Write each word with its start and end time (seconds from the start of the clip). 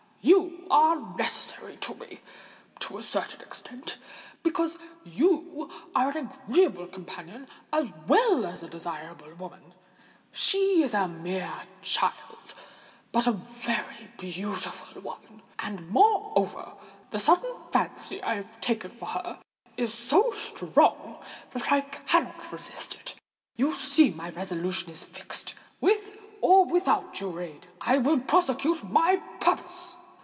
You 0.23 0.67
are 0.69 0.97
necessary 1.17 1.77
to 1.77 1.95
me, 1.95 2.19
to 2.79 2.99
a 2.99 3.03
certain 3.03 3.41
extent—because 3.41 4.77
you 5.03 5.71
are 5.95 6.15
an 6.15 6.29
agreeable 6.45 6.85
companion 6.85 7.47
as 7.73 7.87
well 8.07 8.45
as 8.45 8.61
a 8.61 8.69
desirable 8.69 9.33
woman. 9.39 9.73
She 10.31 10.83
is 10.83 10.93
a 10.93 11.07
mere 11.07 11.63
child—but 11.81 13.25
a 13.25 13.31
very 13.31 14.09
beautiful 14.19 15.01
one; 15.01 15.41
and, 15.57 15.89
moreover, 15.89 16.73
the 17.09 17.19
sudden 17.19 17.51
fancy 17.71 18.21
I 18.21 18.35
have 18.35 18.61
taken 18.61 18.91
for 18.91 19.07
her 19.07 19.39
is 19.75 19.91
so 19.91 20.29
strong 20.33 21.17
that 21.49 21.71
I 21.71 21.81
cannot 21.81 22.51
resist 22.51 22.93
it. 22.93 23.15
You 23.55 23.73
see 23.73 24.11
that 24.11 24.17
my 24.17 24.29
resolution 24.29 24.91
is 24.91 25.03
fixed. 25.03 25.55
With 25.81 26.15
or 26.41 26.65
without 26.65 27.19
your 27.19 27.41
aid, 27.41 27.65
I 27.81 27.97
prosecute 27.97 28.83
my 28.83 29.15
purpose." 29.39 29.95